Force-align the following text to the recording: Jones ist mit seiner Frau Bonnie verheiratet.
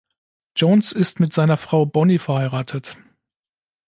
Jones 0.55 0.93
ist 0.93 1.19
mit 1.19 1.31
seiner 1.31 1.57
Frau 1.57 1.85
Bonnie 1.85 2.17
verheiratet. 2.17 2.97